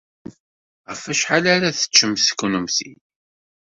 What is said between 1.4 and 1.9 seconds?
ara